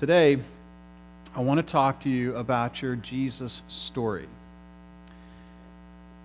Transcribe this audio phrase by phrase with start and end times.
[0.00, 0.38] Today,
[1.36, 4.26] I want to talk to you about your Jesus story.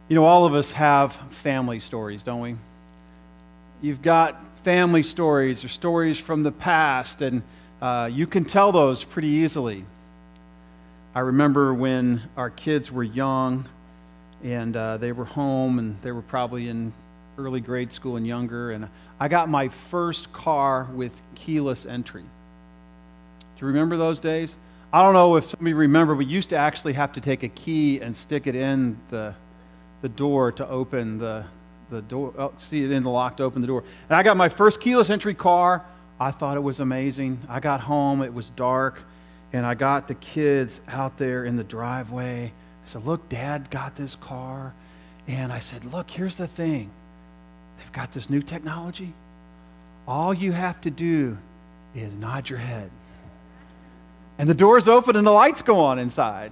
[0.08, 2.56] You know, all of us have family stories, don't we?
[3.82, 7.42] You've got family stories or stories from the past, and
[7.82, 9.84] uh, you can tell those pretty easily.
[11.14, 13.68] I remember when our kids were young
[14.42, 16.94] and uh, they were home and they were probably in
[17.38, 18.88] early grade school and younger, and
[19.20, 22.24] I got my first car with keyless entry.
[23.56, 24.58] Do you remember those days?
[24.92, 27.44] I don't know if some of you remember, we used to actually have to take
[27.44, 29.34] a key and stick it in the,
[30.02, 31.46] the door to open the,
[31.90, 33.84] the door, oh, see it in the lock to open the door.
[34.10, 35.86] And I got my first keyless entry car.
[36.20, 37.40] I thought it was amazing.
[37.48, 39.00] I got home, it was dark,
[39.54, 42.46] and I got the kids out there in the driveway.
[42.46, 44.74] I said, Look, Dad got this car.
[45.28, 46.90] And I said, Look, here's the thing
[47.78, 49.14] they've got this new technology.
[50.08, 51.38] All you have to do
[51.96, 52.92] is nod your head
[54.38, 56.52] and the doors open and the lights go on inside.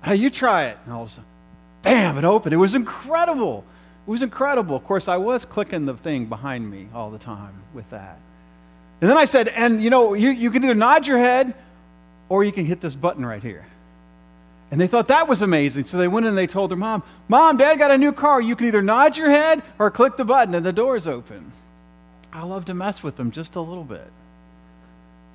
[0.00, 0.78] How you try it?
[0.86, 1.24] And a sudden,
[1.82, 2.52] bam, it opened.
[2.52, 3.64] It was incredible.
[4.06, 4.74] It was incredible.
[4.76, 8.18] Of course, I was clicking the thing behind me all the time with that.
[9.00, 11.54] And then I said, and you know, you, you can either nod your head
[12.28, 13.64] or you can hit this button right here.
[14.70, 15.84] And they thought that was amazing.
[15.84, 18.40] So they went in and they told their mom, Mom, Dad got a new car.
[18.40, 21.52] You can either nod your head or click the button and the door's open.
[22.32, 24.10] I love to mess with them just a little bit.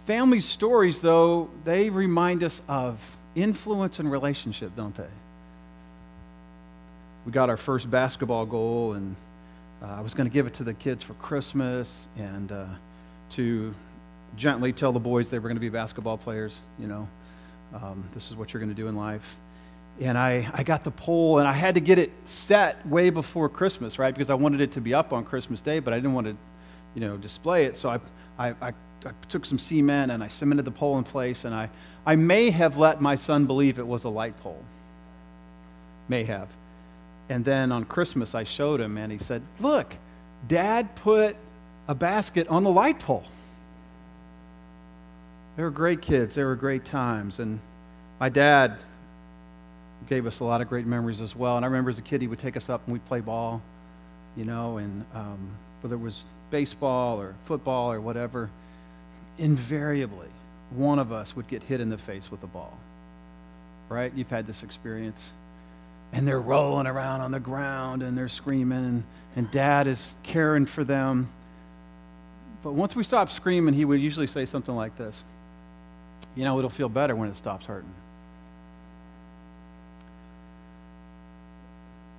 [0.08, 5.04] Family stories, though, they remind us of influence and relationship, don't they?
[7.26, 9.18] We got our first basketball goal, and
[9.84, 12.68] uh, I was going to give it to the kids for Christmas and uh,
[13.32, 13.74] to
[14.38, 16.62] gently tell the boys they were going to be basketball players.
[16.80, 17.10] You know,
[17.74, 19.36] um, this is what you're going to do in life.
[20.00, 23.50] And I, I got the pole, and I had to get it set way before
[23.50, 24.14] Christmas, right?
[24.14, 26.38] Because I wanted it to be up on Christmas Day, but I didn't want to,
[26.96, 27.76] you know, display it.
[27.76, 28.00] So I,
[28.40, 28.74] I, I
[29.08, 31.70] I took some cement and I cemented the pole in place, and I,
[32.06, 34.62] I may have let my son believe it was a light pole.
[36.10, 36.50] May have.
[37.30, 39.94] And then on Christmas, I showed him, and he said, Look,
[40.48, 41.36] Dad put
[41.88, 43.24] a basket on the light pole.
[45.56, 47.40] They were great kids, they were great times.
[47.40, 47.60] And
[48.20, 48.78] my dad
[50.08, 51.58] gave us a lot of great memories as well.
[51.58, 53.62] And I remember as a kid, he would take us up and we'd play ball,
[54.36, 55.50] you know, and um,
[55.82, 58.50] whether it was baseball or football or whatever
[59.38, 60.28] invariably,
[60.72, 62.78] one of us would get hit in the face with a ball.
[63.90, 64.12] Right?
[64.16, 65.34] You've had this experience.
[66.14, 69.04] And they're rolling around on the ground and they're screaming, and,
[69.36, 71.30] and dad is caring for them.
[72.64, 75.24] But once we stop screaming, he would usually say something like this
[76.36, 77.94] You know, it'll feel better when it stops hurting.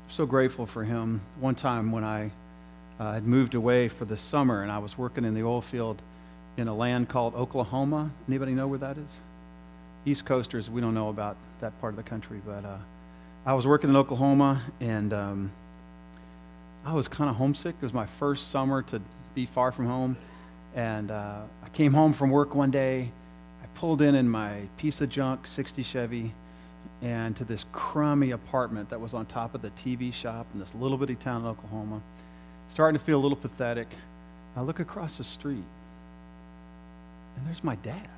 [0.06, 1.20] I'm so grateful for him.
[1.40, 2.30] One time when I
[2.98, 6.00] uh, had moved away for the summer and I was working in the oil field
[6.58, 8.10] in a land called Oklahoma.
[8.26, 9.20] Anybody know where that is?
[10.04, 12.76] East Coasters, we don't know about that part of the country, but uh,
[13.46, 15.52] I was working in Oklahoma and um,
[16.84, 17.76] I was kind of homesick.
[17.80, 19.00] It was my first summer to
[19.34, 20.16] be far from home.
[20.74, 23.10] And uh, I came home from work one day.
[23.62, 26.32] I pulled in in my piece of junk 60 Chevy
[27.02, 30.74] and to this crummy apartment that was on top of the TV shop in this
[30.74, 32.00] little bitty town in Oklahoma.
[32.68, 33.88] Starting to feel a little pathetic.
[34.56, 35.64] I look across the street
[37.38, 38.08] and there's my dad.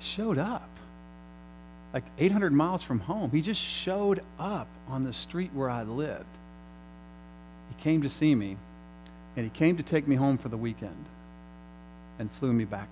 [0.00, 0.68] Showed up.
[1.94, 3.30] Like 800 miles from home.
[3.30, 6.24] He just showed up on the street where I lived.
[7.74, 8.56] He came to see me,
[9.36, 11.04] and he came to take me home for the weekend
[12.18, 12.88] and flew me back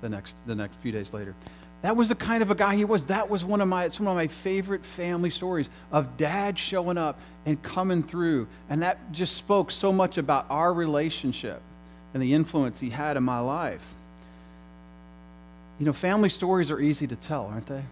[0.00, 1.34] the next, the next few days later.
[1.82, 3.06] That was the kind of a guy he was.
[3.06, 6.96] That was one of my, it's one of my favorite family stories of dad showing
[6.96, 8.46] up and coming through.
[8.70, 11.60] And that just spoke so much about our relationship
[12.14, 13.94] and the influence he had in my life.
[15.78, 17.82] You know, family stories are easy to tell, aren't they?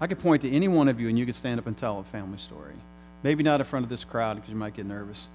[0.00, 2.00] I could point to any one of you and you could stand up and tell
[2.00, 2.74] a family story.
[3.22, 5.26] Maybe not in front of this crowd because you might get nervous.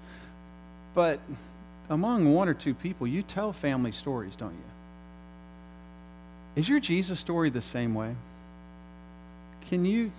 [0.94, 1.20] But
[1.90, 4.58] among one or two people, you tell family stories, don't you?
[6.56, 8.16] Is your Jesus story the same way?
[9.70, 10.12] Can you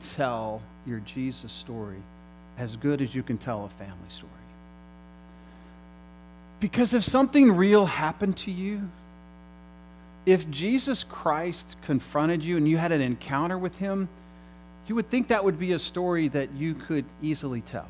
[0.00, 2.02] tell your Jesus story
[2.56, 4.32] as good as you can tell a family story?
[6.60, 8.88] Because if something real happened to you,
[10.26, 14.08] if Jesus Christ confronted you and you had an encounter with him,
[14.86, 17.88] you would think that would be a story that you could easily tell.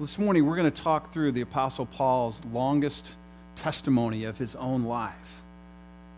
[0.00, 3.12] This morning, we're going to talk through the Apostle Paul's longest
[3.54, 5.42] testimony of his own life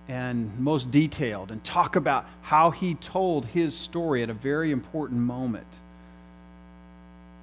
[0.08, 5.20] and most detailed and talk about how he told his story at a very important
[5.20, 5.66] moment.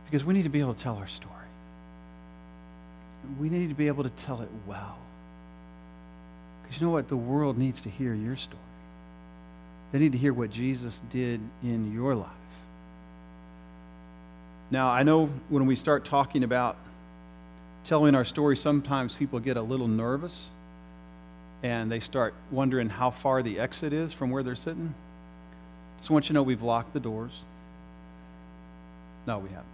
[0.05, 1.44] Because we need to be able to tell our story
[3.39, 4.97] we need to be able to tell it well.
[6.61, 7.07] Because you know what?
[7.07, 8.59] The world needs to hear your story.
[9.91, 12.29] They need to hear what Jesus did in your life.
[14.71, 16.75] Now, I know when we start talking about
[17.83, 20.47] telling our story, sometimes people get a little nervous
[21.63, 24.93] and they start wondering how far the exit is from where they're sitting.
[25.99, 27.31] Just want you to know we've locked the doors.
[29.27, 29.65] No, we haven't.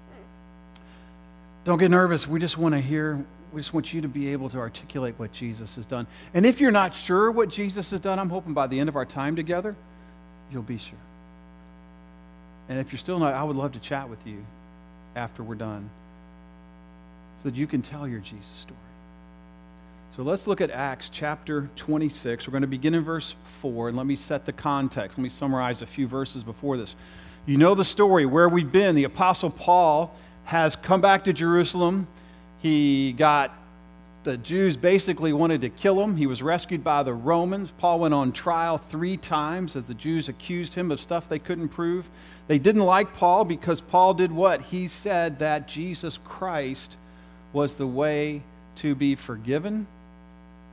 [1.64, 2.28] Don't get nervous.
[2.28, 5.32] We just want to hear, we just want you to be able to articulate what
[5.34, 6.08] Jesus has done.
[6.34, 8.96] And if you're not sure what Jesus has done, I'm hoping by the end of
[8.96, 9.76] our time together,
[10.52, 10.98] you'll be sure.
[12.70, 14.46] And if you're still not, I would love to chat with you
[15.16, 15.90] after we're done
[17.42, 18.78] so that you can tell your Jesus story.
[20.16, 22.48] So let's look at Acts chapter 26.
[22.48, 25.18] We're going to begin in verse 4, and let me set the context.
[25.18, 26.96] Let me summarize a few verses before this.
[27.46, 28.96] You know the story where we've been.
[28.96, 32.08] The Apostle Paul has come back to Jerusalem.
[32.62, 33.56] He got
[34.24, 36.16] the Jews basically wanted to kill him.
[36.16, 37.74] He was rescued by the Romans.
[37.80, 41.70] Paul went on trial three times as the Jews accused him of stuff they couldn't
[41.70, 42.08] prove.
[42.48, 44.62] They didn't like Paul because Paul did what?
[44.62, 46.98] He said that Jesus Christ
[47.52, 48.44] was the way
[48.78, 49.88] to be forgiven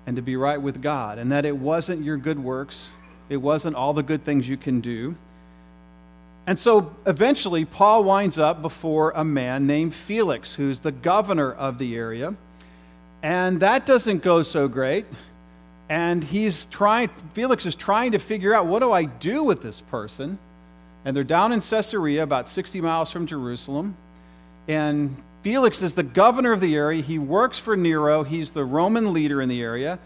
[0.07, 2.89] and to be right with God, and that it wasn't your good works,
[3.29, 5.15] it wasn't all the good things you can do.
[6.49, 11.77] And so eventually, Paul winds up before a man named Felix, who's the governor of
[11.77, 12.35] the area.
[13.23, 15.05] And that doesn't go so great.
[15.91, 19.83] And he's trying, Felix is trying to figure out what do I do with this
[19.83, 20.39] person?
[21.05, 23.95] And they're down in Caesarea, about 60 miles from Jerusalem.
[24.69, 27.03] And Felix is the governor of the area.
[27.03, 29.99] He works for Nero, he's the Roman leader in the area.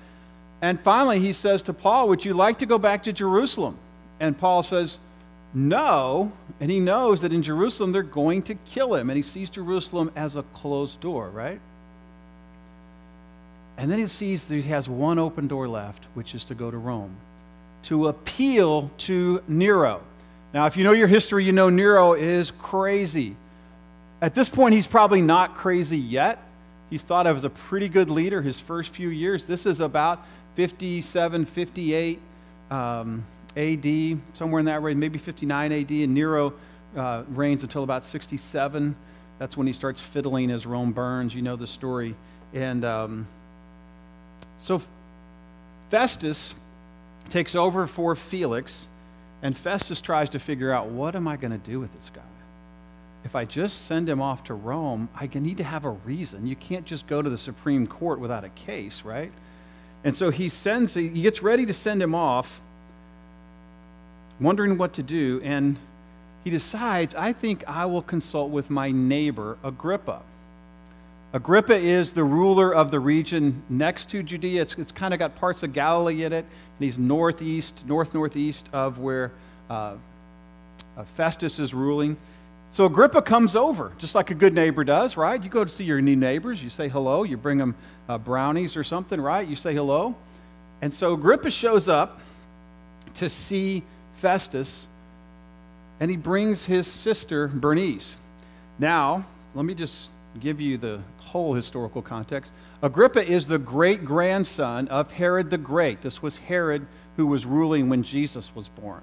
[0.61, 3.79] And finally, he says to Paul, Would you like to go back to Jerusalem?
[4.19, 4.99] And Paul says,
[5.55, 9.51] no, and he knows that in Jerusalem they're going to kill him, and he sees
[9.51, 11.61] Jerusalem as a closed door, right?
[13.77, 16.71] And then he sees that he has one open door left, which is to go
[16.71, 17.15] to Rome,
[17.85, 20.03] to appeal to Nero.
[20.55, 23.37] Now, if you know your history, you know Nero is crazy.
[24.21, 26.39] At this point, he's probably not crazy yet.
[26.91, 29.47] He's thought of as a pretty good leader his first few years.
[29.47, 30.25] This is about
[30.57, 32.21] 57, 58.
[32.71, 33.25] Um,
[33.57, 36.55] AD, somewhere in that range, maybe 59 AD, and Nero
[36.97, 38.97] uh, reigns until about 67.
[39.39, 41.35] That's when he starts fiddling as Rome burns.
[41.35, 42.15] You know the story.
[42.55, 43.27] And um,
[44.59, 44.81] so
[45.91, 46.55] Festus
[47.31, 48.87] takes over for Felix,
[49.43, 52.23] and Festus tries to figure out what am I going to do with this guy?
[53.25, 56.47] If I just send him off to Rome, I need to have a reason.
[56.47, 59.33] You can't just go to the Supreme Court without a case, right?
[60.05, 62.61] And so he sends, he gets ready to send him off
[64.41, 65.79] wondering what to do, and
[66.45, 70.23] he decides, I think I will consult with my neighbor, Agrippa.
[71.33, 74.63] Agrippa is the ruler of the region next to Judea.
[74.63, 78.67] It's, it's kind of got parts of Galilee in it, and he's northeast, north northeast
[78.73, 79.31] of where
[79.71, 79.95] uh,
[81.15, 82.17] Festus is ruling.
[82.71, 85.43] So Agrippa comes over, just like a good neighbor does, right?
[85.43, 87.75] You go to see your new neighbors, you say hello, you bring them
[88.09, 89.47] uh, brownies or something, right?
[89.47, 90.15] You say hello.
[90.81, 92.21] And so Agrippa shows up
[93.15, 93.83] to see
[94.23, 94.87] Festus,
[95.99, 98.17] and he brings his sister Bernice.
[98.79, 99.27] Now,
[99.57, 100.07] let me just
[100.39, 102.53] give you the whole historical context.
[102.83, 106.03] Agrippa is the great grandson of Herod the Great.
[106.03, 106.87] This was Herod
[107.17, 109.03] who was ruling when Jesus was born.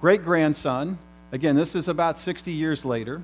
[0.00, 0.96] Great grandson.
[1.32, 3.22] Again, this is about 60 years later.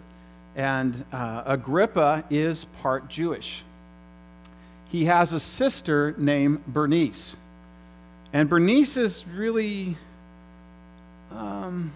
[0.56, 3.62] And uh, Agrippa is part Jewish.
[4.90, 7.34] He has a sister named Bernice.
[8.34, 9.96] And Bernice is really
[11.36, 11.92] um,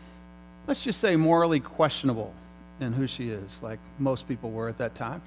[0.67, 2.33] let's just say, morally questionable
[2.81, 5.23] in who she is, like most people were at that time.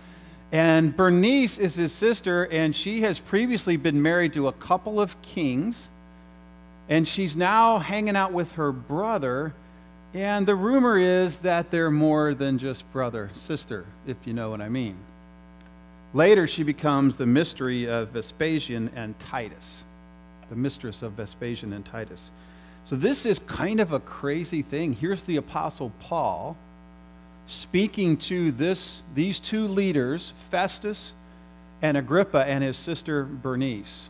[0.51, 5.21] And Bernice is his sister, and she has previously been married to a couple of
[5.21, 5.87] kings,
[6.89, 9.53] and she's now hanging out with her brother.
[10.15, 14.59] And the rumor is that they're more than just brother, sister, if you know what
[14.59, 14.95] I mean.
[16.15, 19.83] Later, she becomes the mystery of Vespasian and Titus,
[20.49, 22.31] the mistress of Vespasian and Titus.
[22.85, 24.93] So this is kind of a crazy thing.
[24.93, 26.57] Here's the apostle Paul
[27.47, 31.11] speaking to this these two leaders, Festus
[31.81, 34.09] and Agrippa and his sister Bernice.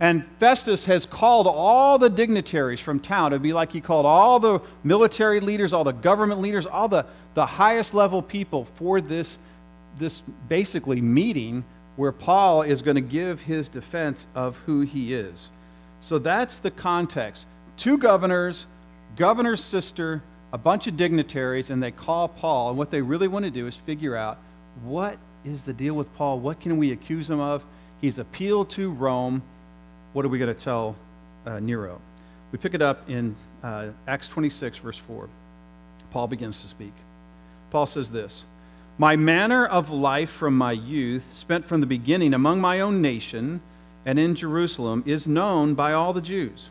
[0.00, 3.32] And Festus has called all the dignitaries from town.
[3.32, 7.04] It'd be like he called all the military leaders, all the government leaders, all the,
[7.34, 9.36] the highest level people for this,
[9.98, 11.64] this basically meeting
[11.96, 15.50] where Paul is going to give his defense of who he is.
[16.00, 17.46] So that's the context
[17.80, 18.66] two governors,
[19.16, 20.22] governor's sister,
[20.52, 22.68] a bunch of dignitaries, and they call Paul.
[22.68, 24.38] And what they really want to do is figure out
[24.84, 26.38] what is the deal with Paul?
[26.38, 27.64] What can we accuse him of?
[28.00, 29.42] He's appealed to Rome.
[30.12, 30.94] what are we going to tell
[31.46, 32.00] uh, Nero?
[32.52, 35.28] We pick it up in uh, Acts 26, verse 4.
[36.10, 36.92] Paul begins to speak.
[37.70, 38.44] Paul says this
[38.98, 43.62] My manner of life from my youth, spent from the beginning among my own nation
[44.04, 46.70] and in Jerusalem, is known by all the Jews.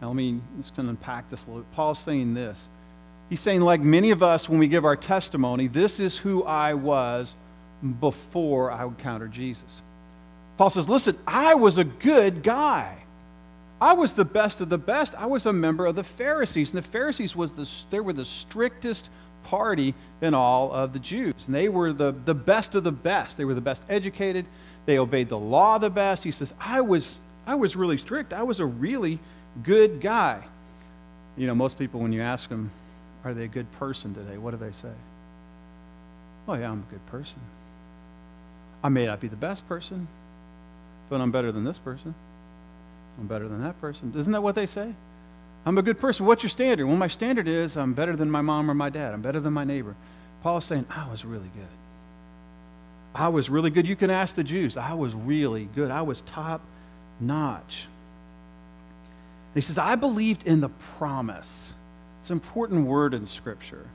[0.00, 1.62] Now, let me just kind of unpack this a little.
[1.62, 1.72] Bit.
[1.72, 2.68] Paul's saying this.
[3.28, 6.74] He's saying, like many of us, when we give our testimony, this is who I
[6.74, 7.36] was
[8.00, 9.82] before I encountered Jesus.
[10.56, 12.96] Paul says, Listen, I was a good guy.
[13.80, 15.14] I was the best of the best.
[15.14, 16.70] I was a member of the Pharisees.
[16.70, 19.08] And the Pharisees was the, they were the strictest
[19.44, 21.46] party in all of the Jews.
[21.46, 23.38] And they were the, the best of the best.
[23.38, 24.44] They were the best educated.
[24.84, 26.24] They obeyed the law the best.
[26.24, 28.34] He says, I was, I was really strict.
[28.34, 29.18] I was a really
[29.62, 30.42] good guy.
[31.36, 32.70] You know, most people, when you ask them,
[33.24, 34.38] are they a good person today?
[34.38, 34.92] What do they say?
[36.48, 37.38] Oh, yeah, I'm a good person.
[38.82, 40.08] I may not be the best person,
[41.08, 42.14] but I'm better than this person.
[43.18, 44.12] I'm better than that person.
[44.16, 44.92] Isn't that what they say?
[45.66, 46.24] I'm a good person.
[46.24, 46.86] What's your standard?
[46.86, 49.12] Well, my standard is I'm better than my mom or my dad.
[49.12, 49.94] I'm better than my neighbor.
[50.42, 51.68] Paul's saying, I was really good.
[53.14, 53.86] I was really good.
[53.86, 54.76] You can ask the Jews.
[54.76, 55.90] I was really good.
[55.90, 56.62] I was top
[57.20, 57.86] notch.
[59.54, 61.74] He says, I believed in the promise.
[62.20, 63.86] It's an important word in Scripture.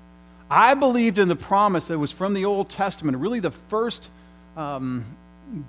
[0.49, 3.17] I believed in the promise that was from the Old Testament.
[3.17, 4.09] Really, the first
[4.57, 5.05] um,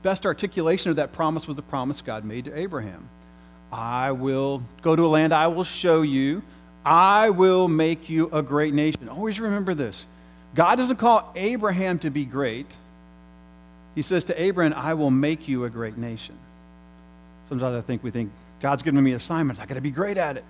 [0.02, 3.08] best articulation of that promise was the promise God made to Abraham.
[3.72, 6.42] I will go to a land I will show you.
[6.84, 9.08] I will make you a great nation.
[9.08, 10.06] Always remember this.
[10.54, 12.66] God doesn't call Abraham to be great.
[13.94, 16.36] He says to Abraham, I will make you a great nation.
[17.48, 19.60] Sometimes I think we think, God's given me assignments.
[19.60, 20.44] I got to be great at it.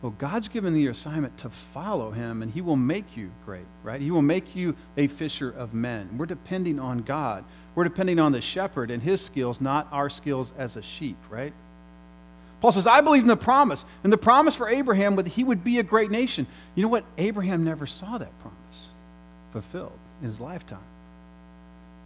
[0.00, 4.00] Well, God's given you assignment to follow him, and he will make you great, right?
[4.00, 6.08] He will make you a fisher of men.
[6.18, 7.44] We're depending on God.
[7.76, 11.52] We're depending on the shepherd and his skills, not our skills as a sheep, right?
[12.60, 13.84] Paul says, I believe in the promise.
[14.02, 16.46] And the promise for Abraham that he would be a great nation.
[16.74, 17.04] You know what?
[17.18, 18.86] Abraham never saw that promise
[19.52, 20.78] fulfilled in his lifetime.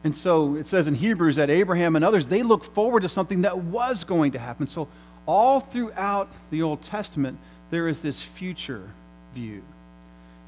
[0.05, 3.43] And so it says in Hebrews that Abraham and others, they look forward to something
[3.43, 4.67] that was going to happen.
[4.67, 4.89] So
[5.27, 7.39] all throughout the Old Testament,
[7.71, 8.89] there is this future
[9.35, 9.63] view.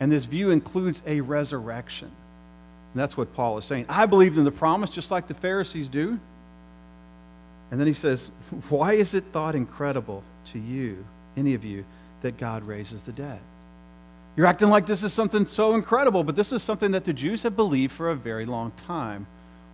[0.01, 2.11] And this view includes a resurrection.
[2.95, 3.87] And that's what Paul is saying.
[3.89, 6.19] I believed in the promise just like the Pharisees do.
[7.71, 8.31] And then he says,
[8.69, 11.05] Why is it thought incredible to you,
[11.37, 11.85] any of you,
[12.23, 13.41] that God raises the dead?
[14.37, 17.43] You're acting like this is something so incredible, but this is something that the Jews
[17.43, 19.27] have believed for a very long time.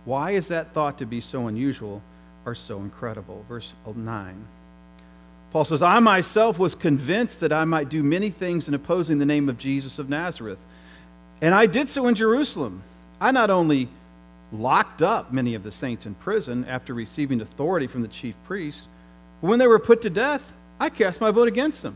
[0.05, 2.01] Why is that thought to be so unusual
[2.45, 3.45] or so incredible?
[3.47, 4.47] Verse 9.
[5.55, 9.25] Paul says, I myself was convinced that I might do many things in opposing the
[9.25, 10.59] name of Jesus of Nazareth.
[11.39, 12.83] And I did so in Jerusalem.
[13.21, 13.87] I not only
[14.51, 18.85] locked up many of the saints in prison after receiving authority from the chief priests.
[19.39, 21.95] but When they were put to death, I cast my vote against them.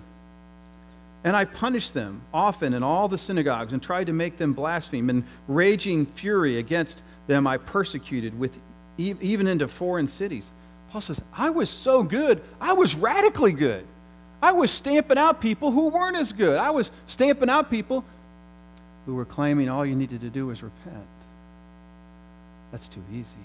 [1.25, 5.09] And I punished them often in all the synagogues and tried to make them blaspheme.
[5.09, 8.57] And raging fury against them, I persecuted with
[8.97, 10.49] even into foreign cities.
[10.89, 13.85] Paul says, I was so good, I was radically good.
[14.41, 16.57] I was stamping out people who weren't as good.
[16.57, 18.05] I was stamping out people
[19.05, 21.05] who were claiming all you needed to do was repent.
[22.71, 23.35] That's too easy.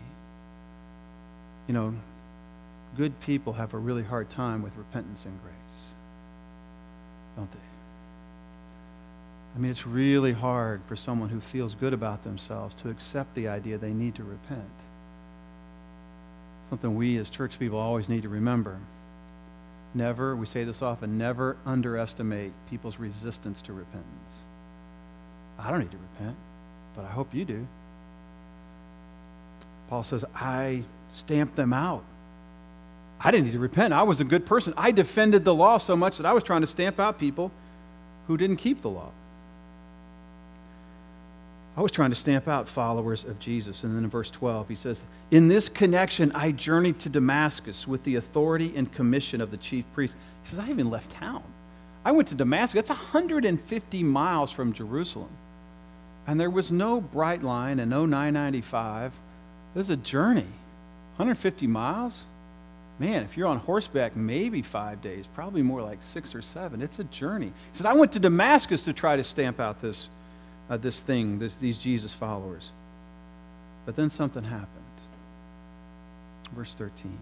[1.66, 1.94] You know,
[2.96, 5.86] good people have a really hard time with repentance and grace,
[7.36, 7.58] don't they?
[9.56, 13.48] I mean, it's really hard for someone who feels good about themselves to accept the
[13.48, 14.62] idea they need to repent.
[16.68, 18.78] Something we as church people always need to remember.
[19.94, 24.40] Never, we say this often, never underestimate people's resistance to repentance.
[25.58, 26.36] I don't need to repent,
[26.96, 27.66] but I hope you do.
[29.88, 32.02] Paul says, I stamped them out.
[33.20, 33.94] I didn't need to repent.
[33.94, 34.74] I was a good person.
[34.76, 37.52] I defended the law so much that I was trying to stamp out people
[38.26, 39.10] who didn't keep the law.
[41.76, 43.82] I was trying to stamp out followers of Jesus.
[43.82, 48.04] And then in verse 12, he says, In this connection, I journeyed to Damascus with
[48.04, 50.14] the authority and commission of the chief priest.
[50.42, 51.42] He says, I even left town.
[52.04, 52.74] I went to Damascus.
[52.74, 55.30] That's 150 miles from Jerusalem.
[56.26, 59.10] And there was no Brightline and no I-95
[59.74, 60.46] this is a journey.
[61.16, 62.24] 150 miles?
[62.98, 66.80] Man, if you're on horseback, maybe five days, probably more like six or seven.
[66.80, 67.46] It's a journey.
[67.46, 70.08] He said, I went to Damascus to try to stamp out this,
[70.70, 72.70] uh, this thing, this, these Jesus followers.
[73.86, 74.68] But then something happened.
[76.54, 77.16] Verse 13.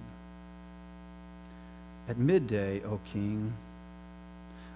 [2.08, 3.52] At midday, O king,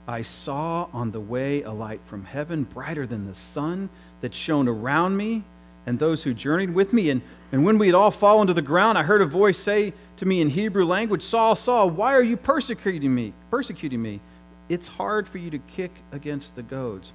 [0.08, 3.88] I saw on the way a light from heaven, brighter than the sun,
[4.20, 5.42] that shone around me
[5.86, 7.10] and those who journeyed with me.
[7.10, 9.92] And, and when we had all fallen to the ground, I heard a voice say
[10.18, 13.32] to me in Hebrew language, Saul, Saul, why are you persecuting me?
[13.50, 14.20] Persecuting me.
[14.68, 17.12] It's hard for you to kick against the goads.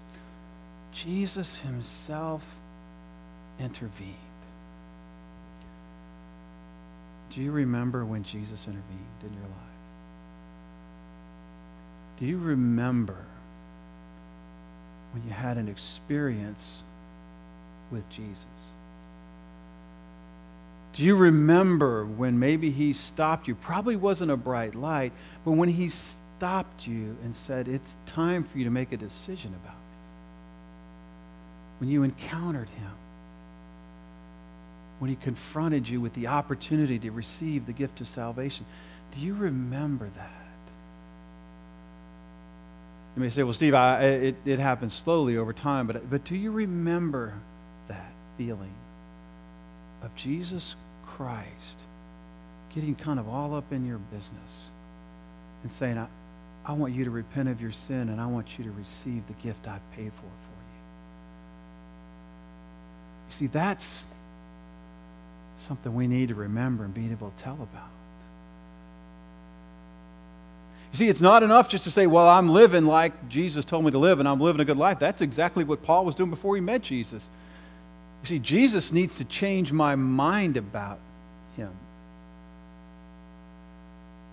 [0.91, 2.59] Jesus himself
[3.59, 4.15] intervened.
[7.33, 9.61] Do you remember when Jesus intervened in your life?
[12.19, 13.15] Do you remember
[15.13, 16.83] when you had an experience
[17.89, 18.45] with Jesus?
[20.93, 23.55] Do you remember when maybe he stopped you?
[23.55, 25.13] Probably wasn't a bright light,
[25.45, 29.55] but when he stopped you and said, It's time for you to make a decision
[29.63, 29.80] about.
[31.81, 32.91] When you encountered him,
[34.99, 38.67] when he confronted you with the opportunity to receive the gift of salvation.
[39.11, 40.31] Do you remember that?
[43.15, 46.35] You may say, well, Steve, I, it, it happened slowly over time, but, but do
[46.35, 47.33] you remember
[47.87, 48.75] that feeling
[50.03, 50.75] of Jesus
[51.07, 51.79] Christ
[52.75, 54.69] getting kind of all up in your business
[55.63, 56.05] and saying, I,
[56.63, 59.33] I want you to repent of your sin and I want you to receive the
[59.41, 60.50] gift I've paid for
[63.31, 64.03] see, that's
[65.59, 67.89] something we need to remember and be able to tell about.
[70.91, 73.91] You see, it's not enough just to say, well, I'm living like Jesus told me
[73.91, 74.99] to live and I'm living a good life.
[74.99, 77.29] That's exactly what Paul was doing before he met Jesus.
[78.23, 80.99] You see, Jesus needs to change my mind about
[81.55, 81.71] him.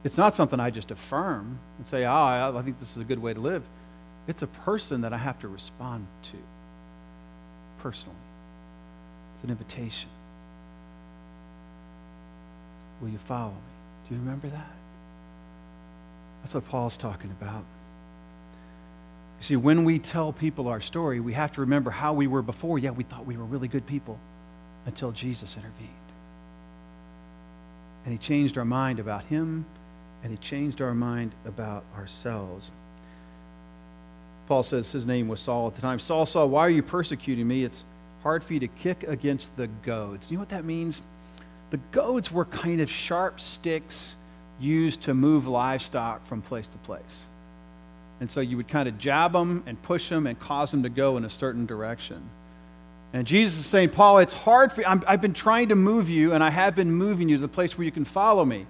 [0.03, 3.21] It's not something I just affirm and say, oh, I think this is a good
[3.21, 3.63] way to live.
[4.27, 6.39] It's a person that I have to respond to
[7.79, 8.17] personally.
[9.39, 10.09] It's an invitation.
[13.01, 14.09] Will you follow me?
[14.09, 14.73] Do you remember that?
[16.43, 17.63] That's what Paul's talking about.
[19.39, 22.43] You see, when we tell people our story, we have to remember how we were
[22.43, 22.81] before.
[22.81, 24.19] Yeah, we thought we were really good people
[24.87, 25.89] until Jesus intervened.
[28.05, 29.65] And he changed our mind about him,
[30.25, 32.73] and he changed our mind about ourselves.
[34.49, 36.01] Paul says his name was Saul at the time.
[36.01, 37.63] Saul, Saul, why are you persecuting me?
[37.63, 37.85] It's
[38.23, 40.31] hard for you to kick against the goads.
[40.31, 41.03] You know what that means?
[41.71, 44.15] The goads were kind of sharp sticks
[44.61, 47.27] used to move livestock from place to place.
[48.21, 50.89] And so you would kind of jab them and push them and cause them to
[50.89, 52.29] go in a certain direction.
[53.13, 54.87] And Jesus is saying, Paul, it's hard for you.
[54.87, 57.49] i have been trying to move you, and I have been moving you to the
[57.49, 58.67] place where you can follow me.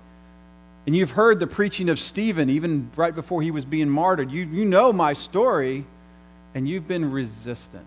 [0.86, 4.30] And you've heard the preaching of Stephen, even right before he was being martyred.
[4.30, 5.84] You, you know my story,
[6.54, 7.86] and you've been resistant.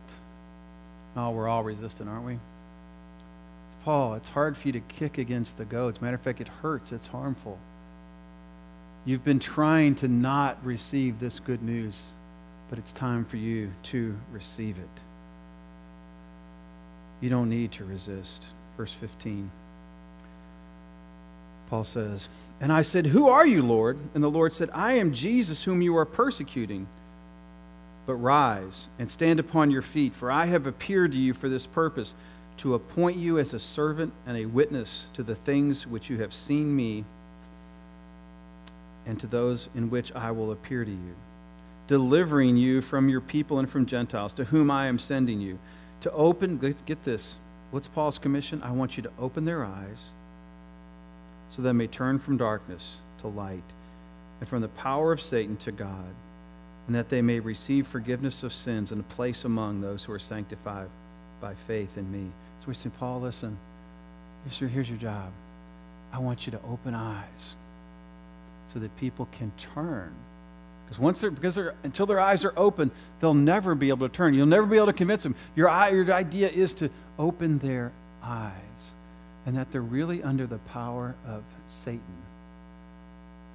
[1.16, 2.40] Oh, we're all resistant, aren't we?
[3.84, 6.02] Paul, it's hard for you to kick against the goads.
[6.02, 7.58] Matter of fact, it hurts, it's harmful.
[9.06, 12.00] You've been trying to not receive this good news,
[12.70, 15.02] but it's time for you to receive it.
[17.20, 18.46] You don't need to resist.
[18.78, 19.50] Verse 15.
[21.70, 23.98] Paul says, And I said, Who are you, Lord?
[24.14, 26.88] And the Lord said, I am Jesus whom you are persecuting.
[28.06, 31.68] But rise and stand upon your feet, for I have appeared to you for this
[31.68, 32.14] purpose,
[32.58, 36.34] to appoint you as a servant and a witness to the things which you have
[36.34, 37.06] seen me
[39.06, 41.16] and to those in which I will appear to you,
[41.88, 45.58] delivering you from your people and from Gentiles, to whom I am sending you,
[46.02, 47.38] to open, get this,
[47.72, 48.62] what's Paul's commission?
[48.64, 50.10] I want you to open their eyes
[51.56, 53.64] so they may turn from darkness to light
[54.40, 56.14] and from the power of Satan to God,
[56.88, 60.20] and that they may receive forgiveness of sins and a place among those who are
[60.20, 60.90] sanctified
[61.40, 62.32] by faith in me.
[62.62, 63.58] So we say, Paul, listen,
[64.60, 65.32] here's your, job.
[66.14, 67.56] I want you to open eyes
[68.74, 70.14] so that people can turn.
[70.86, 74.14] Because once they're because they're until their eyes are open, they'll never be able to
[74.14, 74.34] turn.
[74.34, 75.36] You'll never be able to convince them.
[75.56, 78.92] Your your idea is to open their eyes,
[79.46, 82.02] and that they're really under the power of Satan,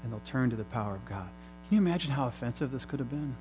[0.02, 1.28] and they'll turn to the power of God.
[1.68, 3.34] Can you imagine how offensive this could have been?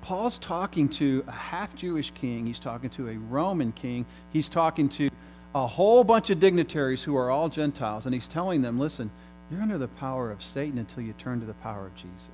[0.00, 2.46] Paul's talking to a half Jewish king.
[2.46, 4.04] He's talking to a Roman king.
[4.32, 5.10] He's talking to
[5.54, 8.04] a whole bunch of dignitaries who are all Gentiles.
[8.04, 9.10] And he's telling them, listen,
[9.50, 12.28] you're under the power of Satan until you turn to the power of Jesus.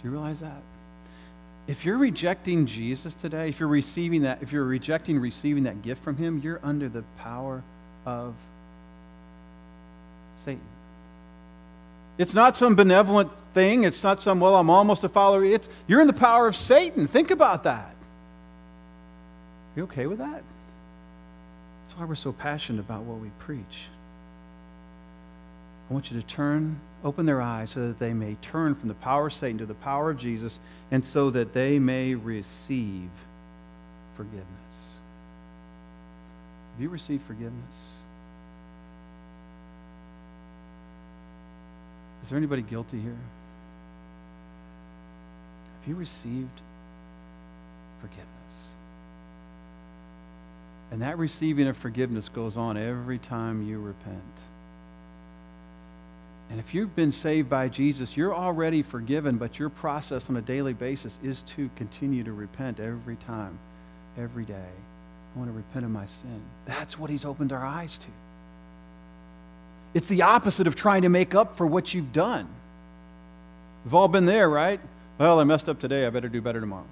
[0.00, 0.62] Do you realize that?
[1.66, 6.04] If you're rejecting Jesus today, if you're receiving that, if you're rejecting receiving that gift
[6.04, 7.62] from him, you're under the power
[8.04, 8.34] of
[10.36, 10.60] Satan.
[12.16, 13.84] It's not some benevolent thing.
[13.84, 15.44] It's not some, well, I'm almost a follower.
[15.44, 17.06] It's you're in the power of Satan.
[17.06, 17.94] Think about that.
[19.74, 20.42] You okay with that?
[21.82, 23.88] That's why we're so passionate about what we preach.
[25.90, 28.94] I want you to turn, open their eyes so that they may turn from the
[28.94, 30.58] power of Satan to the power of Jesus
[30.90, 33.10] and so that they may receive
[34.16, 34.46] forgiveness.
[36.72, 37.96] Have you received forgiveness?
[42.24, 43.18] Is there anybody guilty here?
[45.80, 46.62] Have you received
[48.00, 48.70] forgiveness?
[50.90, 54.22] And that receiving of forgiveness goes on every time you repent.
[56.48, 60.42] And if you've been saved by Jesus, you're already forgiven, but your process on a
[60.42, 63.58] daily basis is to continue to repent every time,
[64.16, 64.54] every day.
[64.54, 66.40] I want to repent of my sin.
[66.64, 68.08] That's what he's opened our eyes to.
[69.94, 72.48] It's the opposite of trying to make up for what you've done.
[73.84, 74.80] We've all been there, right?
[75.18, 76.06] Well, I messed up today.
[76.06, 76.86] I better do better tomorrow.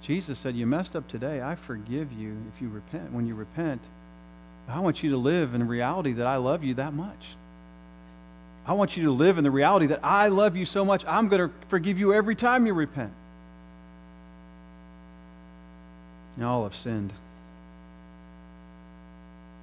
[0.00, 1.42] Jesus said, You messed up today.
[1.42, 3.12] I forgive you if you repent.
[3.12, 3.82] When you repent,
[4.68, 7.36] I want you to live in reality that I love you that much.
[8.66, 11.28] I want you to live in the reality that I love you so much, I'm
[11.28, 13.12] going to forgive you every time you repent.
[16.36, 17.12] And all have sinned.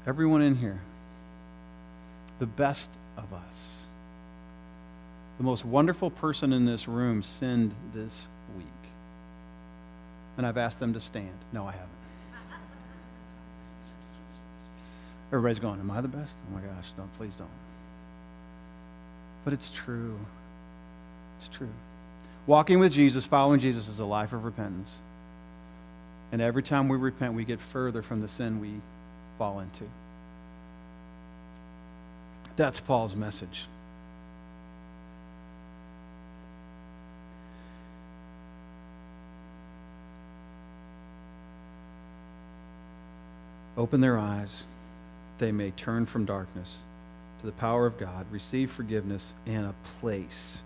[0.06, 0.80] Everyone in here,
[2.42, 3.84] the best of us,
[5.38, 8.26] the most wonderful person in this room sinned this
[8.58, 8.66] week.
[10.38, 11.38] And I've asked them to stand.
[11.54, 11.90] No, I haven't.
[15.32, 16.36] Everybody's going, Am I the best?
[16.50, 17.48] Oh my gosh, no, please don't.
[19.46, 20.18] But it's true.
[21.38, 21.70] It's true.
[22.48, 24.98] Walking with Jesus, following Jesus, is a life of repentance.
[26.32, 28.82] And every time we repent, we get further from the sin we
[29.38, 29.86] fall into.
[32.62, 33.66] That's Paul's message.
[43.76, 44.66] Open their eyes,
[45.40, 46.78] they may turn from darkness
[47.40, 50.60] to the power of God, receive forgiveness and a place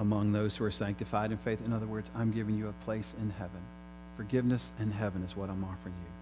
[0.00, 1.64] among those who are sanctified in faith.
[1.64, 3.62] In other words, I'm giving you a place in heaven.
[4.18, 6.12] Forgiveness in heaven is what I'm offering you.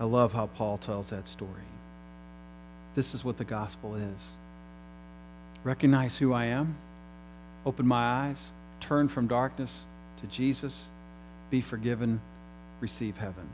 [0.00, 1.50] I love how Paul tells that story.
[2.94, 4.32] This is what the gospel is.
[5.64, 6.76] Recognize who I am,
[7.64, 8.50] open my eyes,
[8.80, 9.84] turn from darkness
[10.20, 10.86] to Jesus,
[11.50, 12.20] be forgiven,
[12.80, 13.48] receive heaven.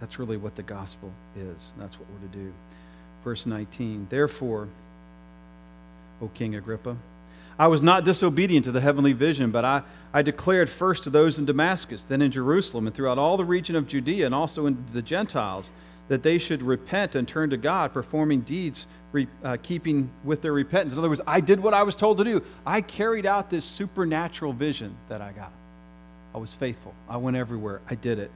[0.00, 1.72] That's really what the gospel is.
[1.78, 2.52] That's what we're to do
[3.24, 4.06] verse 19.
[4.10, 4.68] Therefore,
[6.20, 6.96] O King Agrippa,
[7.58, 11.38] I was not disobedient to the heavenly vision, but I, I declared first to those
[11.38, 14.84] in Damascus, then in Jerusalem, and throughout all the region of Judea, and also in
[14.92, 15.70] the Gentiles,
[16.08, 20.52] that they should repent and turn to God, performing deeds re, uh, keeping with their
[20.52, 20.92] repentance.
[20.92, 22.42] In other words, I did what I was told to do.
[22.66, 25.52] I carried out this supernatural vision that I got.
[26.34, 26.94] I was faithful.
[27.08, 27.80] I went everywhere.
[27.88, 28.30] I did it.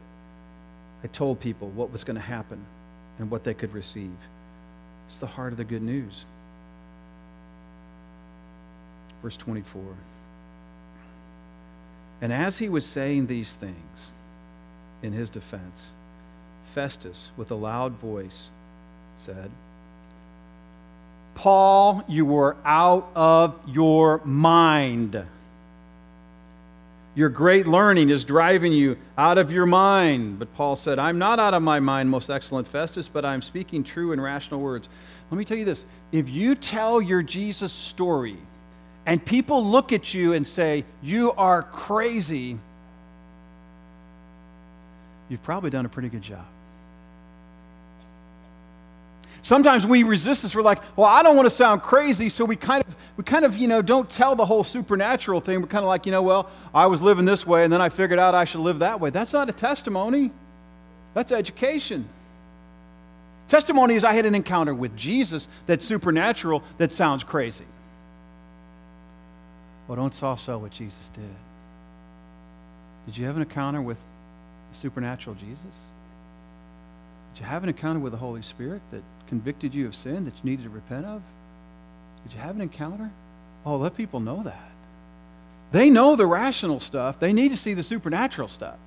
[1.02, 2.64] I told people what was going to happen
[3.18, 4.16] and what they could receive.
[5.08, 6.24] It's the heart of the good news.
[9.22, 9.82] Verse 24.
[12.22, 14.12] And as he was saying these things
[15.02, 15.90] in his defense,
[16.76, 18.50] Festus, with a loud voice,
[19.24, 19.50] said,
[21.34, 25.24] Paul, you were out of your mind.
[27.14, 30.38] Your great learning is driving you out of your mind.
[30.38, 33.82] But Paul said, I'm not out of my mind, most excellent Festus, but I'm speaking
[33.82, 34.90] true and rational words.
[35.30, 38.36] Let me tell you this if you tell your Jesus story
[39.06, 42.58] and people look at you and say, You are crazy,
[45.30, 46.44] you've probably done a pretty good job.
[49.46, 50.56] Sometimes we resist this.
[50.56, 53.44] We're like, well, I don't want to sound crazy, so we kind of, we kind
[53.44, 55.60] of, you know, don't tell the whole supernatural thing.
[55.60, 57.88] We're kind of like, you know, well, I was living this way, and then I
[57.88, 59.10] figured out I should live that way.
[59.10, 60.32] That's not a testimony.
[61.14, 62.08] That's education.
[63.46, 67.66] Testimony is I had an encounter with Jesus that's supernatural that sounds crazy.
[69.86, 71.22] Well, don't soft sell what Jesus did.
[73.06, 73.98] Did you have an encounter with
[74.72, 75.76] supernatural Jesus?
[77.34, 80.34] Did you have an encounter with the Holy Spirit that convicted you of sin that
[80.34, 81.22] you needed to repent of?
[82.22, 83.10] Did you have an encounter?
[83.64, 84.70] Oh, let people know that.
[85.72, 87.18] They know the rational stuff.
[87.18, 88.78] They need to see the supernatural stuff.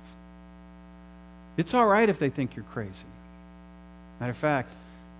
[1.56, 3.06] It's all right if they think you're crazy.
[4.18, 4.72] Matter of fact,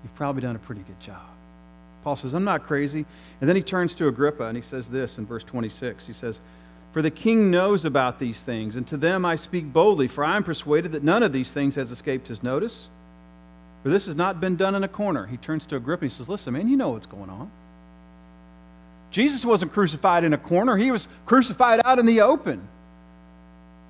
[0.02, 1.20] you've probably done a pretty good job.
[2.02, 3.04] Paul says, I'm not crazy.
[3.40, 6.06] And then he turns to Agrippa and he says this in verse 26.
[6.06, 6.40] He says,
[6.92, 10.36] For the king knows about these things, and to them I speak boldly, for I
[10.36, 12.88] am persuaded that none of these things has escaped his notice.
[13.82, 15.26] For this has not been done in a corner.
[15.26, 17.50] He turns to Agrippa and he says, Listen, man, you know what's going on.
[19.10, 22.66] Jesus wasn't crucified in a corner, he was crucified out in the open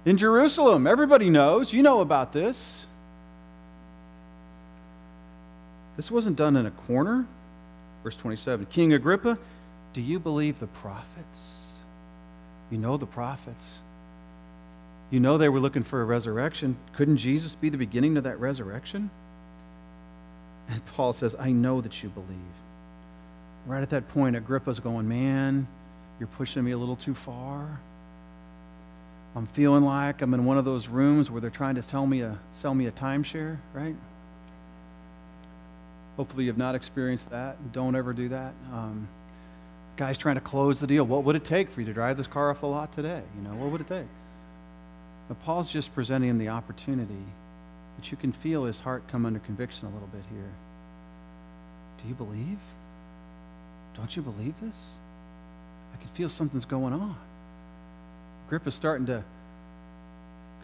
[0.05, 0.87] in Jerusalem.
[0.87, 1.72] Everybody knows.
[1.72, 2.87] You know about this.
[5.96, 7.26] This wasn't done in a corner.
[8.03, 9.38] Verse 27 King Agrippa,
[9.92, 11.59] do you believe the prophets?
[12.70, 13.81] You know the prophets.
[15.11, 16.76] You know they were looking for a resurrection.
[16.94, 19.11] Couldn't Jesus be the beginning of that resurrection?
[20.70, 22.28] And Paul says, I know that you believe.
[23.66, 25.66] Right at that point, Agrippa's going, Man,
[26.18, 27.80] you're pushing me a little too far.
[29.35, 32.22] I'm feeling like I'm in one of those rooms where they're trying to sell me
[32.22, 33.94] a, sell me a timeshare, right?
[36.16, 37.72] Hopefully, you've not experienced that.
[37.72, 38.52] Don't ever do that.
[38.72, 39.09] Um,
[39.96, 41.04] guy's trying to close the deal.
[41.04, 43.22] What would it take for you to drive this car off the lot today?
[43.37, 44.06] You know, what would it take?
[45.28, 47.24] But Paul's just presenting him the opportunity
[48.00, 50.48] that you can feel his heart come under conviction a little bit here.
[52.02, 52.58] Do you believe?
[53.94, 54.92] Don't you believe this?
[55.92, 57.14] I can feel something's going on.
[58.46, 59.22] Agrippa's starting to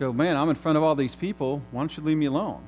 [0.01, 1.61] go, man, I'm in front of all these people.
[1.73, 2.63] Why don't you leave me alone?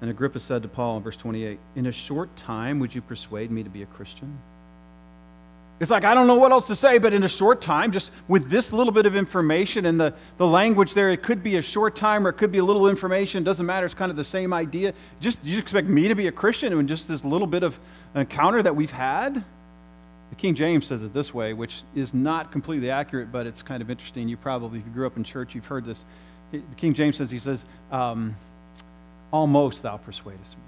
[0.00, 3.50] And Agrippa said to Paul in verse 28, In a short time, would you persuade
[3.50, 4.38] me to be a Christian?
[5.80, 8.12] It's like, I don't know what else to say, but in a short time, just
[8.28, 11.62] with this little bit of information and the, the language there, it could be a
[11.62, 13.42] short time or it could be a little information.
[13.42, 13.84] Doesn't matter.
[13.84, 14.94] It's kind of the same idea.
[15.20, 17.80] Just you expect me to be a Christian in just this little bit of
[18.14, 19.42] encounter that we've had?
[20.30, 23.82] The King James says it this way, which is not completely accurate, but it's kind
[23.82, 24.28] of interesting.
[24.28, 26.04] You probably, if you grew up in church, you've heard this.
[26.52, 28.36] The King James says, he says, um,
[29.32, 30.62] almost thou persuadest me.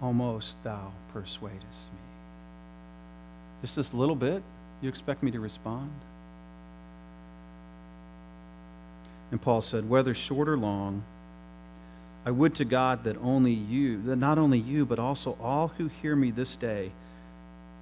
[0.00, 1.98] Almost thou persuadest me.
[3.66, 4.44] Just this little bit,
[4.80, 5.90] you expect me to respond?
[9.32, 11.02] And Paul said, whether short or long,
[12.24, 15.90] I would to God that only you, that not only you, but also all who
[16.00, 16.92] hear me this day,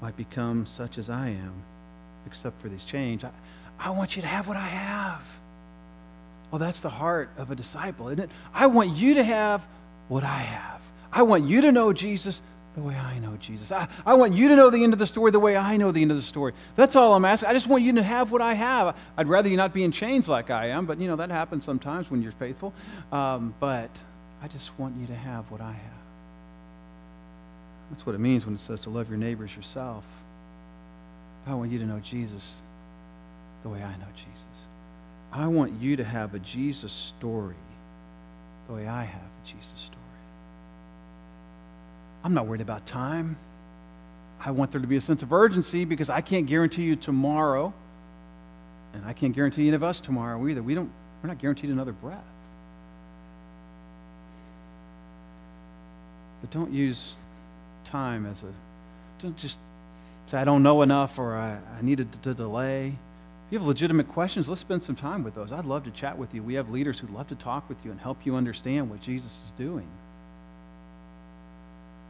[0.00, 1.52] might become such as I am,
[2.26, 3.22] except for these chains.
[3.22, 3.30] I,
[3.78, 5.22] I want you to have what I have.
[6.50, 8.30] Well, that's the heart of a disciple, isn't it?
[8.54, 9.66] I want you to have
[10.08, 10.80] what I have.
[11.12, 12.40] I want you to know Jesus
[12.74, 13.70] the way I know Jesus.
[13.70, 15.92] I, I want you to know the end of the story the way I know
[15.92, 16.52] the end of the story.
[16.74, 17.48] That's all I'm asking.
[17.48, 18.96] I just want you to have what I have.
[19.16, 21.64] I'd rather you not be in chains like I am, but you know, that happens
[21.64, 22.72] sometimes when you're faithful.
[23.12, 23.90] Um, but
[24.42, 25.94] I just want you to have what I have.
[27.90, 30.04] That's what it means when it says to love your neighbors yourself.
[31.46, 32.60] I want you to know Jesus
[33.62, 34.66] the way I know Jesus.
[35.32, 37.54] I want you to have a Jesus story
[38.66, 40.03] the way I have a Jesus story.
[42.24, 43.36] I'm not worried about time.
[44.40, 47.72] I want there to be a sense of urgency because I can't guarantee you tomorrow,
[48.94, 50.62] and I can't guarantee any of us tomorrow either.
[50.62, 50.90] We don't,
[51.22, 52.24] we're not guaranteed another breath.
[56.40, 57.16] But don't use
[57.84, 58.52] time as a,
[59.20, 59.58] don't just
[60.26, 62.88] say, I don't know enough or I, I needed to, to delay.
[62.88, 65.52] If you have legitimate questions, let's spend some time with those.
[65.52, 66.42] I'd love to chat with you.
[66.42, 69.42] We have leaders who'd love to talk with you and help you understand what Jesus
[69.44, 69.88] is doing.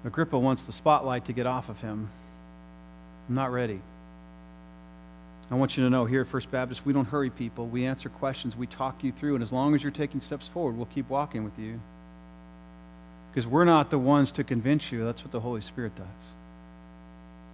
[0.04, 2.10] Agrippa wants the spotlight to get off of him.
[3.28, 3.80] I'm not ready.
[5.50, 7.66] I want you to know here at First Baptist, we don't hurry people.
[7.66, 10.76] We answer questions, we talk you through, and as long as you're taking steps forward,
[10.76, 11.80] we'll keep walking with you.
[13.30, 16.34] Because we're not the ones to convince you, that's what the Holy Spirit does.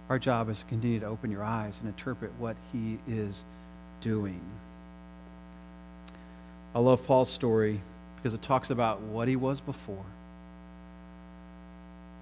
[0.09, 3.43] Our job is to continue to open your eyes and interpret what He is
[4.01, 4.41] doing.
[6.73, 7.81] I love Paul's story
[8.15, 10.05] because it talks about what he was before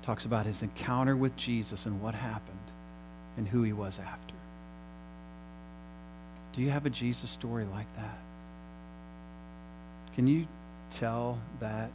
[0.09, 2.57] talks about his encounter with Jesus and what happened
[3.37, 4.33] and who he was after.
[6.51, 8.17] Do you have a Jesus story like that?
[10.15, 10.47] Can you
[10.89, 11.91] tell that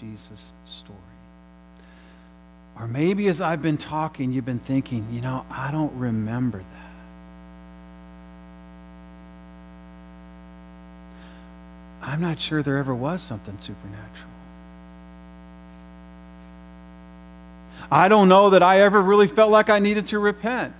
[0.00, 0.98] Jesus story?
[2.80, 6.66] Or maybe as I've been talking, you've been thinking, you know, I don't remember that.
[12.08, 14.32] I'm not sure there ever was something supernatural.
[17.92, 20.74] I don't know that I ever really felt like I needed to repent.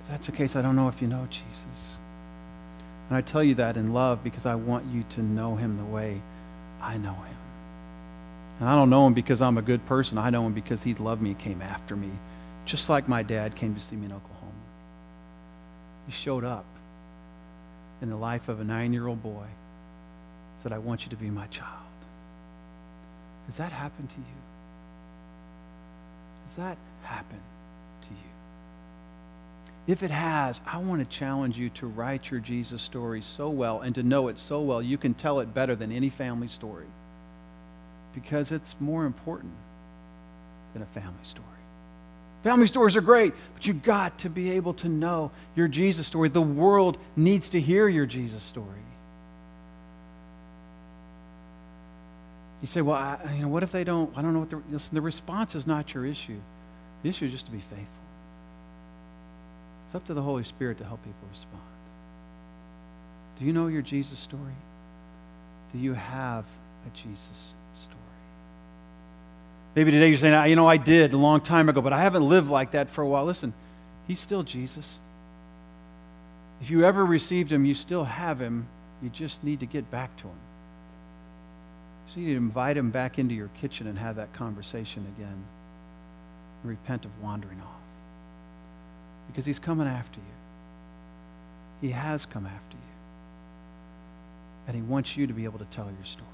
[0.00, 1.98] If that's the case, I don't know if you know Jesus.
[3.10, 5.84] And I tell you that in love because I want you to know him the
[5.84, 6.22] way
[6.80, 7.36] I know him.
[8.58, 10.16] And I don't know him because I'm a good person.
[10.16, 12.08] I know him because he loved me and came after me,
[12.64, 14.52] just like my dad came to see me in Oklahoma.
[16.06, 16.64] He showed up
[18.00, 19.44] in the life of a nine year old boy,
[20.62, 21.70] said, I want you to be my child.
[23.44, 24.45] Has that happened to you?
[26.46, 27.40] Has that happened
[28.02, 28.30] to you?
[29.86, 33.80] If it has, I want to challenge you to write your Jesus story so well
[33.80, 36.86] and to know it so well you can tell it better than any family story.
[38.14, 39.52] because it's more important
[40.72, 41.44] than a family story.
[42.42, 46.28] Family stories are great, but you've got to be able to know your Jesus story.
[46.28, 48.66] The world needs to hear your Jesus story.
[52.62, 54.16] You say, well, I, you know, what if they don't?
[54.16, 56.38] I don't know what the, listen, the response is not your issue.
[57.02, 57.86] The issue is just to be faithful.
[59.86, 61.62] It's up to the Holy Spirit to help people respond.
[63.38, 64.54] Do you know your Jesus story?
[65.72, 66.44] Do you have
[66.86, 67.96] a Jesus story?
[69.74, 72.26] Maybe today you're saying, you know, I did a long time ago, but I haven't
[72.26, 73.26] lived like that for a while.
[73.26, 73.52] Listen,
[74.08, 74.98] He's still Jesus.
[76.62, 78.66] If you ever received Him, you still have Him.
[79.02, 80.38] You just need to get back to Him.
[82.12, 85.44] So you need to invite Him back into your kitchen and have that conversation again.
[86.62, 87.80] And repent of wandering off.
[89.28, 90.26] Because He's coming after you.
[91.88, 92.82] He has come after you.
[94.66, 96.26] And He wants you to be able to tell your story.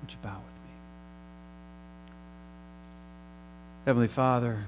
[0.00, 0.70] Would you bow with me?
[3.86, 4.64] Heavenly Father,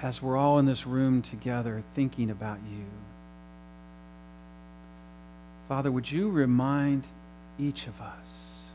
[0.00, 2.84] as we're all in this room together thinking about you,
[5.68, 7.04] Father, would you remind
[7.58, 8.66] each of us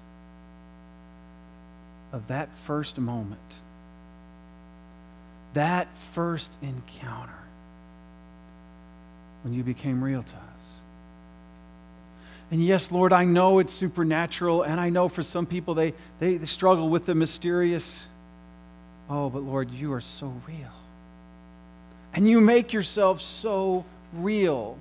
[2.12, 3.40] of that first moment,
[5.54, 7.32] that first encounter
[9.44, 10.82] when you became real to us?
[12.52, 16.44] And yes, Lord, I know it's supernatural, and I know for some people they, they,
[16.46, 18.08] struggle with the mysterious.
[19.08, 20.74] Oh, but Lord, you are so real.
[22.16, 24.80] And you make yourself so real.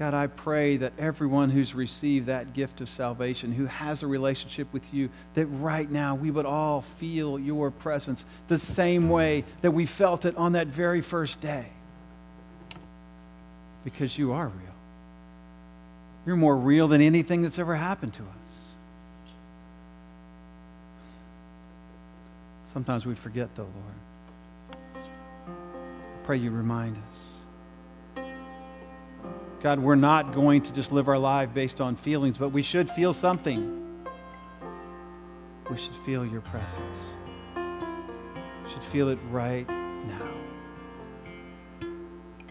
[0.00, 4.66] God, I pray that everyone who's received that gift of salvation, who has a relationship
[4.72, 9.72] with you, that right now we would all feel your presence the same way that
[9.72, 11.66] we felt it on that very first day.
[13.84, 14.74] Because you are real.
[16.24, 18.58] You're more real than anything that's ever happened to us.
[22.72, 23.68] Sometimes we forget, though,
[24.70, 24.78] Lord.
[25.42, 27.39] I pray you remind us.
[29.62, 32.90] God, we're not going to just live our life based on feelings, but we should
[32.90, 34.06] feel something.
[35.70, 36.96] We should feel your presence.
[37.54, 40.30] We should feel it right now.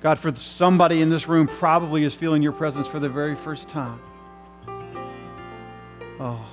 [0.02, 3.68] God, for somebody in this room probably is feeling your presence for the very first
[3.68, 4.00] time.
[6.20, 6.46] Oh,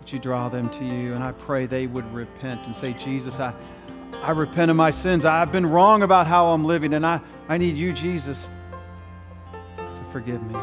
[0.00, 1.14] would you draw them to you?
[1.14, 3.54] And I pray they would repent and say, Jesus, I,
[4.22, 5.24] I repent of my sins.
[5.24, 8.48] I've been wrong about how I'm living, and I, I need you, Jesus,
[10.14, 10.54] forgive me.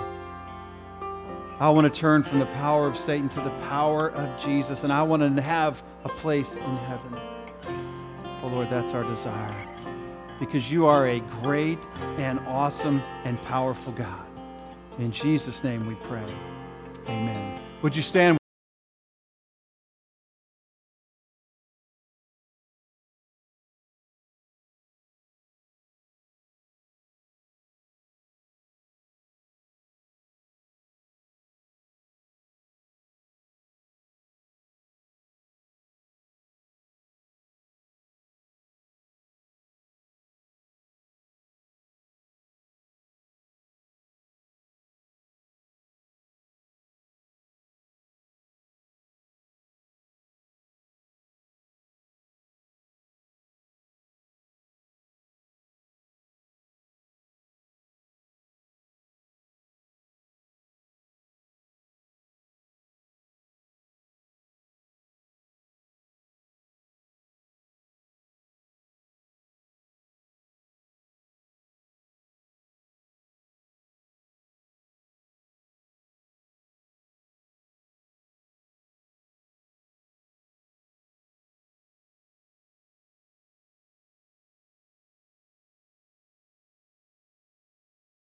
[1.59, 4.93] I want to turn from the power of Satan to the power of Jesus, and
[4.93, 7.19] I want to have a place in heaven.
[8.43, 9.67] Oh, Lord, that's our desire
[10.39, 11.79] because you are a great
[12.17, 14.25] and awesome and powerful God.
[14.99, 16.23] In Jesus' name we pray.
[17.09, 17.59] Amen.
[17.81, 18.40] Would you stand?